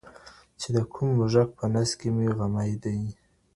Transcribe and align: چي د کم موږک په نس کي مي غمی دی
چي 0.59 0.67
د 0.75 0.77
کم 0.93 1.07
موږک 1.17 1.49
په 1.57 1.65
نس 1.73 1.89
کي 1.99 2.09
مي 2.15 2.27
غمی 2.37 2.71
دی 2.83 2.99